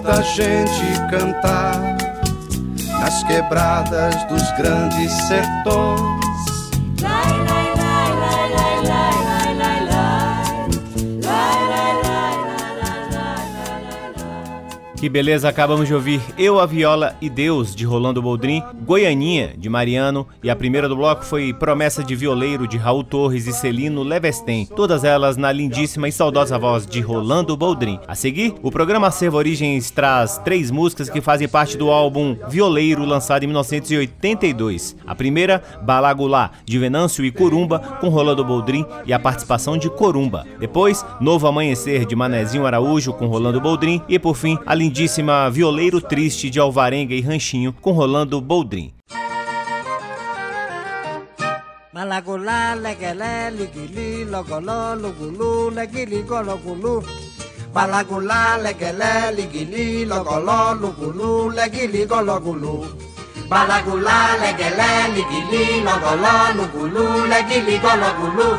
[0.00, 1.96] da gente cantar
[3.00, 6.23] nas quebradas dos grandes sertões.
[15.04, 19.68] Que beleza, acabamos de ouvir Eu, a Viola e Deus, de Rolando Boldrin, Goianinha, de
[19.68, 24.02] Mariano, e a primeira do bloco foi Promessa de Violeiro, de Raul Torres e Celino
[24.02, 28.00] Levesten, todas elas na lindíssima e saudosa voz de Rolando Boldrin.
[28.08, 33.04] A seguir, o programa Acervo Origens traz três músicas que fazem parte do álbum Violeiro,
[33.04, 34.96] lançado em 1982.
[35.06, 40.46] A primeira, Balagulá, de Venâncio e Corumba, com Rolando Boldrin e a participação de Corumba.
[40.58, 45.50] Depois, Novo Amanhecer, de Manezinho Araújo, com Rolando Boldrin, e por fim, a lindíssima lindíssima
[45.50, 48.94] Violeiro Triste de Alvarenga e Ranchinho com Rolando Boldrin.
[51.92, 57.02] Malagulá, leguelé, liguili, logoló, lugulu, leguili, gologulu.
[57.72, 62.86] Balagulá, leguelé, liguili, logoló, lugulu, leguili, gologulu.
[63.48, 68.56] Balagulá, leguelé, liguili, logoló, lugulu, leguili, gologulu.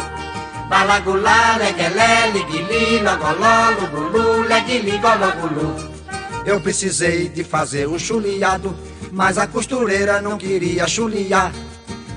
[0.70, 5.95] Balagulá, leguelé, liguili, logoló, lugulu, leguili, gologulu.
[6.46, 8.76] Eu precisei de fazer um chuliado,
[9.12, 11.52] mas a costureira não queria chuliar.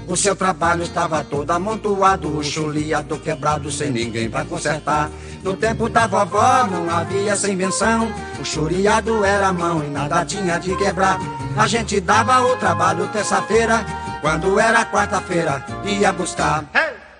[0.06, 5.10] O seu trabalho estava todo amontoado, o chuliado quebrado sem ninguém para consertar.
[5.42, 10.58] No tempo da vovó não havia essa invenção, o chuliado era mão e nada tinha
[10.58, 11.18] de quebrar.
[11.56, 13.84] A gente dava o trabalho terça-feira,
[14.20, 16.64] quando era quarta-feira ia buscar.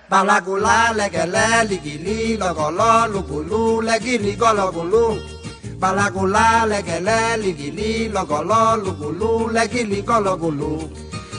[0.07, 5.38] Balagulá, leguelé, liguili, logoló, lugulu, leguili, gologulu.
[5.79, 10.89] Balagulá, leguelé, liguili, logoló, lugulu, leguili, gologulu.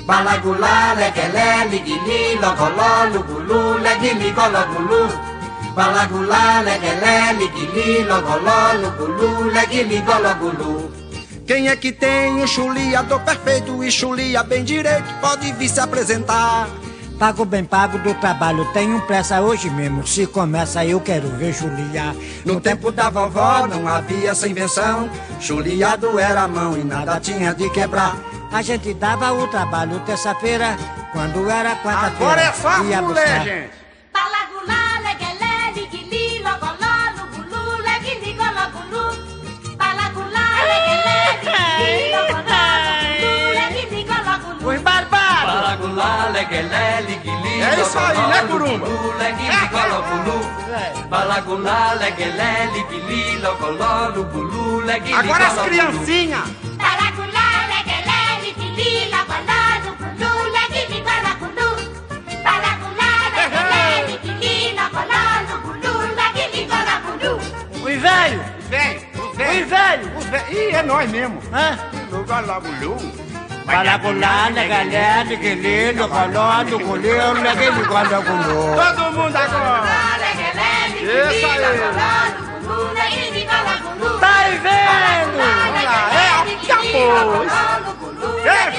[0.06, 5.02] Balagulá, leguelé, liguili, logoló, lugulu, leguili, gologulu.
[5.76, 10.90] Balagulá, leguelé, liguili, logoló, lugulu, leguili, gologulu.
[11.46, 16.66] Quem é que tem um chuliador perfeito e chulia bem direito pode vir se apresentar.
[17.20, 20.06] Pago bem pago do trabalho, tenho pressa hoje mesmo.
[20.06, 22.14] Se começa, eu quero ver chuliar.
[22.46, 25.06] No tempo da vovó não havia essa invenção.
[25.38, 28.16] Chuliado era a mão e nada tinha de quebrar.
[28.50, 30.78] A gente dava o trabalho terça-feira,
[31.12, 32.06] quando era quarta-feira.
[32.06, 33.79] Agora é só mulher, gente.
[46.40, 48.86] Leguelé, liguili, É isso aí, né, Curumba?
[49.18, 49.48] leguili,
[52.00, 53.38] leguelé, liguili,
[54.14, 56.48] lugulu, leguili, Agora as criancinhas!
[56.78, 61.68] Balagulá, leguelé, liguili, logoló, lugulu, leguili, gologulu.
[62.44, 66.68] Balagulá, leguelé, liguili, logoló, lugulu, leguili.
[67.84, 68.42] Os velhos!
[68.70, 70.08] Velho, Os velhos!
[70.18, 70.50] os velhos.
[70.50, 71.40] Ih, é nós mesmo.
[71.52, 71.76] Hã?
[73.70, 74.20] No galabulhu.
[74.20, 78.74] Balagulá, legalé, liguili, logoló, lugulê, leguili, gologulu.
[78.74, 80.20] Todo mundo agora.
[81.00, 81.60] Isso aí.
[84.20, 85.40] Tá aí vendo?
[86.12, 87.52] É aqui a pôs.
[88.44, 88.69] É,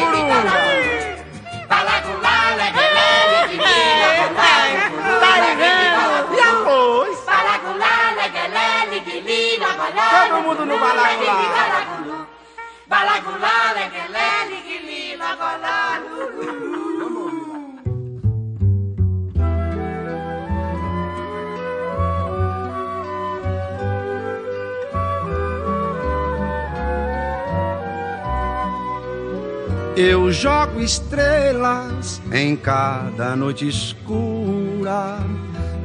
[30.04, 35.20] Eu jogo estrelas em cada noite escura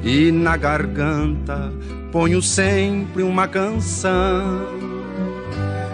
[0.02, 1.70] e na garganta
[2.10, 4.68] ponho sempre uma canção.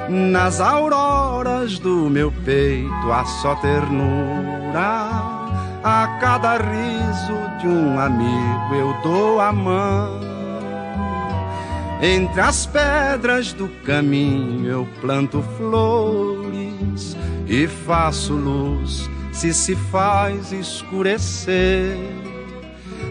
[0.09, 4.79] Nas auroras do meu peito há só ternura,
[5.83, 10.21] A cada riso de um amigo eu dou a mão.
[12.01, 16.72] Entre as pedras do caminho eu planto flores
[17.53, 21.99] e faço luz se se faz escurecer.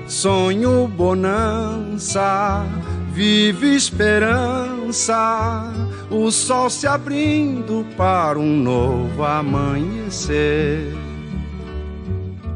[0.08, 2.66] Sonho bonança,
[3.12, 5.72] vive esperança,
[6.10, 10.92] o sol se abrindo para um novo amanhecer.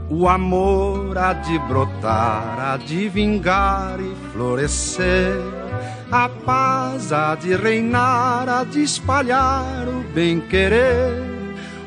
[0.10, 5.38] O amor há de brotar, há de vingar e florescer.
[6.12, 11.35] A paz há de reinar, há de espalhar o bem-querer.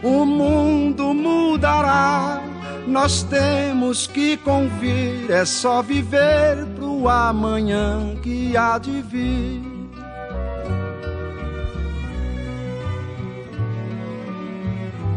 [0.02, 2.40] O mundo mudará,
[2.86, 5.30] nós temos que convir.
[5.30, 9.78] É só viver pro amanhã que há de vir.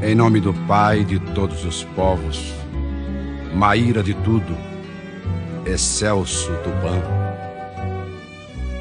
[0.04, 2.56] Em nome do Pai de todos os povos,
[3.54, 4.58] Maíra de tudo,
[5.64, 7.00] excelso Tupã.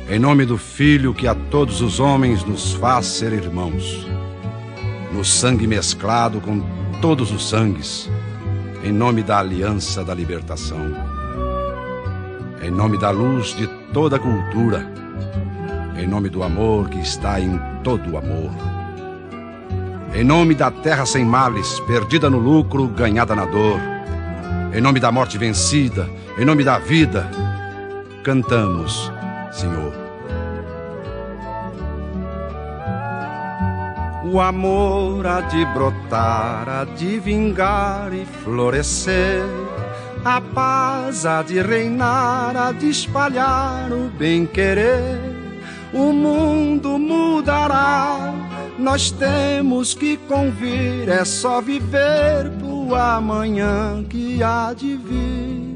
[0.09, 4.07] Em nome do Filho que a todos os homens nos faz ser irmãos,
[5.13, 6.63] no sangue mesclado com
[7.01, 8.11] todos os sangues,
[8.85, 10.95] em nome da aliança da libertação,
[12.63, 14.91] em nome da luz de toda a cultura,
[15.97, 18.51] em nome do amor que está em todo o amor,
[20.15, 23.79] em nome da terra sem males, perdida no lucro, ganhada na dor
[24.73, 26.09] em nome da morte vencida,
[26.39, 27.29] em nome da vida,
[28.23, 29.13] cantamos,
[29.51, 30.10] Senhor.
[34.33, 39.43] O amor há de brotar, há de vingar e florescer.
[40.25, 45.19] A paz há de reinar, há de espalhar o bem-querer.
[45.93, 48.33] O mundo mudará,
[48.79, 55.70] nós temos que convir, é só viver pro amanhã que há de vir.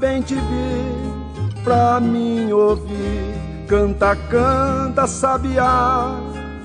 [0.00, 3.34] Bem te vi, pra mim ouvir.
[3.68, 6.18] Canta, canta, sabiá,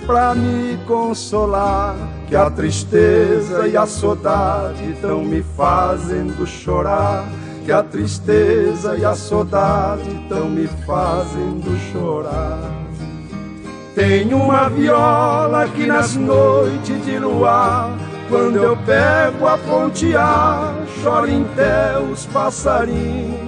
[0.07, 1.95] pra me consolar.
[2.27, 7.25] Que a tristeza e a saudade tão me fazendo chorar.
[7.65, 12.71] Que a tristeza e a saudade tão me fazendo chorar.
[13.93, 21.43] Tenho uma viola que nas noites de luar quando eu pego a pontear, choro em
[21.55, 23.45] té os passarinhos.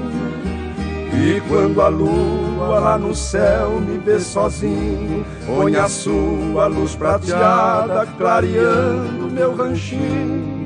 [1.14, 8.06] E quando a lua lá no céu me vê sozinho, põe a sua luz prateada
[8.18, 10.57] clareando meu ranchinho.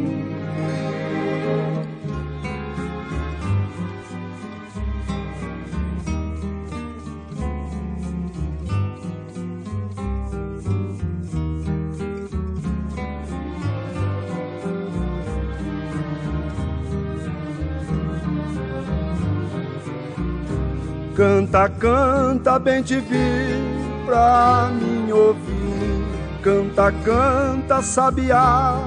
[21.52, 26.06] Canta, canta, bem te vi pra mim ouvir.
[26.41, 28.80] Canta, canta, sabiá,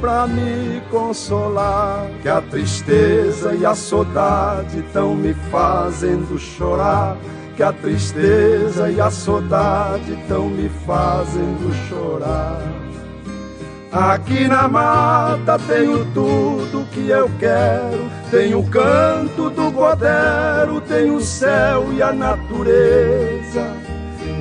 [0.00, 2.08] pra me consolar.
[2.22, 7.18] Que a tristeza e a saudade tão me fazendo chorar.
[7.54, 12.77] Que a tristeza e a saudade tão me fazendo chorar.
[13.90, 18.10] Aqui na mata tenho tudo que eu quero.
[18.30, 23.72] Tenho o canto do godero, tenho o céu e a natureza.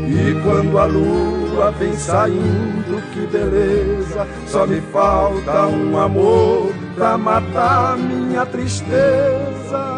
[0.06, 4.28] E quando a lua vem saindo, que beleza.
[4.46, 9.97] Só me falta um amor pra matar minha tristeza.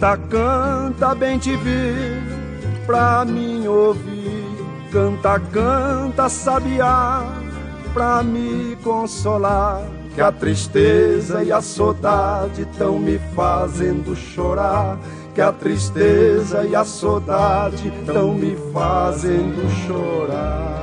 [0.00, 2.22] Canta, canta, bem te vi,
[2.86, 4.46] pra mim ouvir.
[4.90, 7.22] Canta, canta, sabiá,
[7.92, 9.82] pra me consolar.
[10.14, 14.98] Que a tristeza e a saudade tão me fazendo chorar.
[15.34, 20.79] Que a tristeza e a saudade tão me fazendo chorar.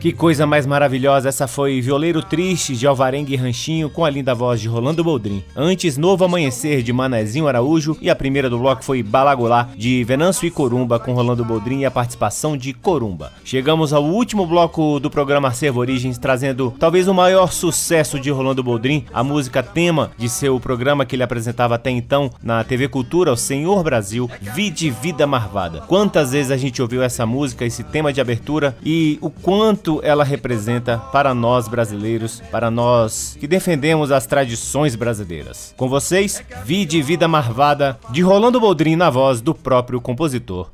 [0.00, 4.60] Que coisa mais maravilhosa, essa foi Violeiro Triste de Alvarengue Ranchinho com a linda voz
[4.60, 5.42] de Rolando Boldrin.
[5.56, 10.46] Antes, Novo Amanhecer de Manezinho Araújo e a primeira do bloco foi Balagolá de Venâncio
[10.46, 13.32] e Corumba com Rolando Boldrin e a participação de Corumba.
[13.44, 18.62] Chegamos ao último bloco do programa Servo Origens trazendo talvez o maior sucesso de Rolando
[18.62, 23.32] Boldrin, a música tema de seu programa que ele apresentava até então na TV Cultura,
[23.32, 25.80] o Senhor Brasil, Vide Vida Marvada.
[25.88, 30.24] Quantas vezes a gente ouviu essa música, esse tema de abertura e o quanto ela
[30.24, 35.74] representa para nós brasileiros, para nós que defendemos as tradições brasileiras.
[35.76, 40.70] Com vocês, Vide Vida Marvada, de Rolando Boldrin na voz do próprio compositor.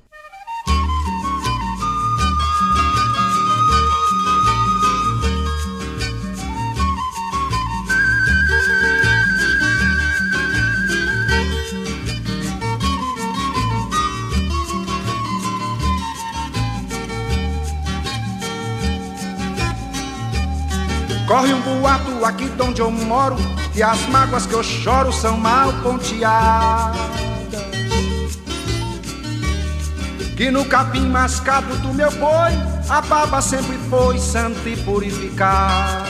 [22.25, 23.37] Boato aqui de onde eu moro
[23.73, 26.99] Que as mágoas que eu choro são mal ponteadas.
[30.37, 32.53] Que no capim mascado do meu boi
[32.89, 36.05] A baba sempre foi santa e purificada.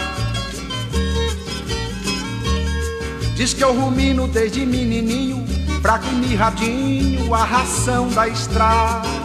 [3.35, 5.45] Diz que eu rumino desde menininho
[5.83, 9.24] Fraco e mirradinho a ração da estrada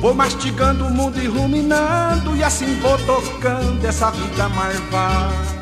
[0.00, 5.60] Vou mastigando o mundo e ruminando E assim vou tocando essa vida marvada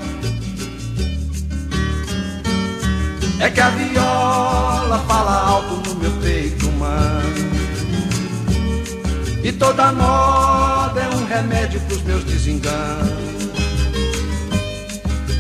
[3.41, 7.49] É que a viola fala alto no meu peito humano
[9.49, 13.49] E toda moda é um remédio pros meus desenganos.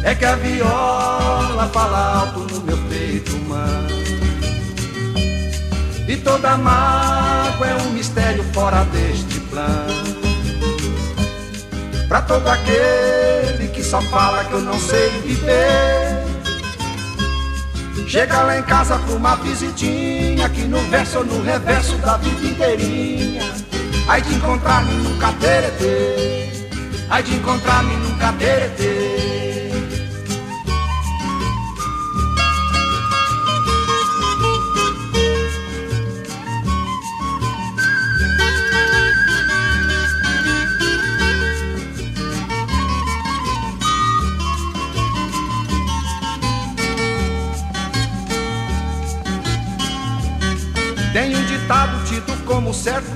[0.03, 2.78] É que a viola fala alto no meu
[6.09, 10.18] e toda mágoa é um mistério fora deste plano.
[12.09, 16.24] Pra todo aquele que só fala que eu não sei viver.
[18.06, 22.46] Chega lá em casa pra uma visitinha, aqui no verso ou no reverso da vida
[22.46, 23.42] inteirinha.
[24.09, 26.48] Aí de encontrar-me num cateretê,
[27.11, 29.38] aí de encontrar-me num cateretê.
[51.69, 53.11] Ditado tido como certo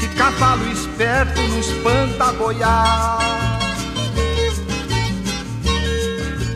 [0.00, 3.18] Que cavalo esperto não espanta boiar.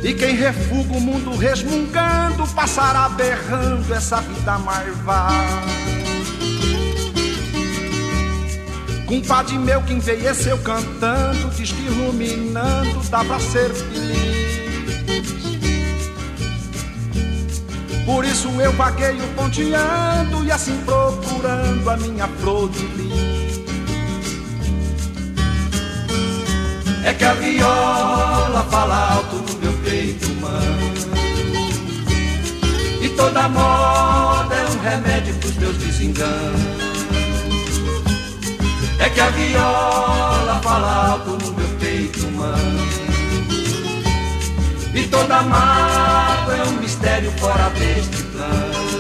[0.02, 5.34] E quem refuga o mundo resmungando Passará berrando essa vida marvada
[9.06, 14.40] Compadre meu que envelheceu cantando Diz que ruminando dá pra ser feliz
[18.10, 22.90] Por isso eu vagueio ponteando e assim procurando a minha flor de.
[27.04, 30.92] É que a viola fala alto no meu peito humano
[33.00, 37.06] E toda moda é um remédio pros meus desenganos
[38.98, 42.99] É que a viola fala alto no meu peito humano
[44.94, 48.90] e toda mágoa é um mistério fora deste plano.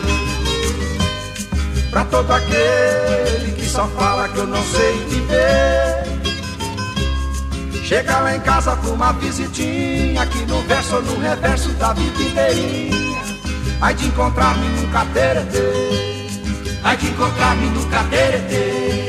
[1.90, 6.10] Pra todo aquele que só fala que eu não sei viver.
[7.84, 12.22] Chega lá em casa com uma visitinha, aqui no verso ou no reverso da vida
[12.22, 13.20] inteirinha.
[13.80, 15.58] Ai de encontrar-me num cateretê,
[16.84, 18.99] ai de encontrar-me num cateretê.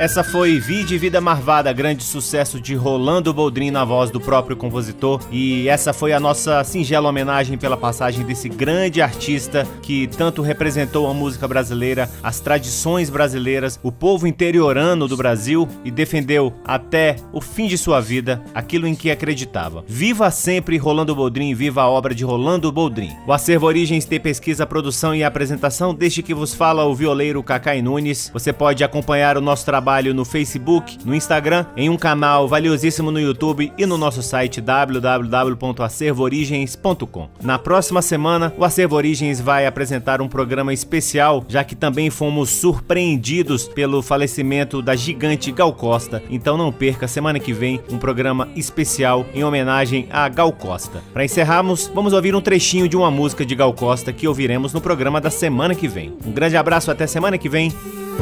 [0.00, 5.20] Essa foi Vide Vida Marvada, grande sucesso de Rolando Boldrin na voz do próprio compositor.
[5.30, 11.06] E essa foi a nossa singela homenagem pela passagem desse grande artista que tanto representou
[11.06, 17.42] a música brasileira, as tradições brasileiras, o povo interiorano do Brasil e defendeu até o
[17.42, 19.84] fim de sua vida aquilo em que acreditava.
[19.86, 23.14] Viva sempre Rolando Boldrin, viva a obra de Rolando Boldrin.
[23.26, 27.82] O Acervo Origens tem pesquisa, produção e apresentação, desde que vos fala o violeiro Cacai
[27.82, 28.30] Nunes.
[28.32, 33.10] Você pode acompanhar o nosso trabalho trabalho no Facebook, no Instagram, em um canal valiosíssimo
[33.10, 37.28] no YouTube e no nosso site www.acervoorigens.com.
[37.42, 42.50] Na próxima semana, o Acervo Origens vai apresentar um programa especial, já que também fomos
[42.50, 46.22] surpreendidos pelo falecimento da gigante Gal Costa.
[46.30, 51.02] Então não perca semana que vem um programa especial em homenagem a Gal Costa.
[51.12, 54.80] Para encerrarmos, vamos ouvir um trechinho de uma música de Gal Costa que ouviremos no
[54.80, 56.16] programa da semana que vem.
[56.24, 57.72] Um grande abraço até semana que vem.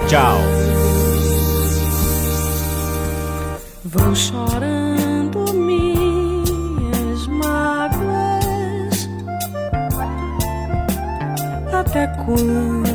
[0.08, 0.38] Tchau.
[3.90, 9.08] Vou chorando minhas mágoas.
[11.72, 12.86] Até quando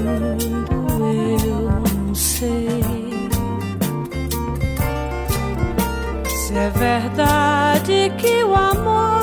[1.01, 2.83] eu não sei
[6.27, 9.22] se é verdade que o amor